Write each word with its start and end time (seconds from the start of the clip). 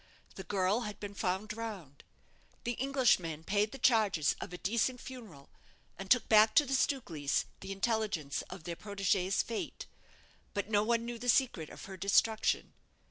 The 0.33 0.43
girl 0.43 0.79
had 0.79 0.99
been 0.99 1.13
found 1.13 1.49
drowned. 1.49 2.03
The 2.63 2.71
Englishman 2.71 3.43
paid 3.43 3.71
the 3.71 3.77
charges 3.77 4.35
of 4.41 4.51
a 4.51 4.57
decent 4.57 4.99
funeral, 4.99 5.51
and 5.95 6.09
took 6.09 6.27
back 6.27 6.55
to 6.55 6.65
the 6.65 6.73
Stukelys 6.73 7.45
the 7.59 7.71
intelligence 7.71 8.41
of 8.49 8.63
their 8.63 8.75
protégée's 8.75 9.43
fate; 9.43 9.85
but 10.55 10.71
no 10.71 10.81
one 10.81 11.05
knew 11.05 11.19
the 11.19 11.29
secret 11.29 11.69
of 11.69 11.85
her 11.85 11.97
destruction. 11.97 12.73